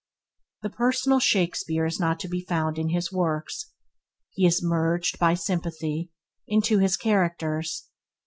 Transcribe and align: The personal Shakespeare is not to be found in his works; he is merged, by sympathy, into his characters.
The 0.63 0.71
personal 0.71 1.19
Shakespeare 1.19 1.85
is 1.85 1.99
not 1.99 2.19
to 2.21 2.27
be 2.27 2.41
found 2.43 2.79
in 2.79 2.89
his 2.89 3.11
works; 3.11 3.71
he 4.31 4.47
is 4.47 4.63
merged, 4.63 5.19
by 5.19 5.35
sympathy, 5.35 6.09
into 6.47 6.79
his 6.79 6.97
characters. 6.97 7.87